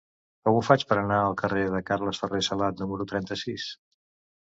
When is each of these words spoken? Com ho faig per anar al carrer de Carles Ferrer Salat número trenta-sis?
Com 0.47 0.55
ho 0.59 0.63
faig 0.69 0.85
per 0.91 0.97
anar 1.01 1.19
al 1.27 1.37
carrer 1.43 1.67
de 1.75 1.83
Carles 1.91 2.25
Ferrer 2.25 2.43
Salat 2.51 2.85
número 2.85 3.11
trenta-sis? 3.15 3.73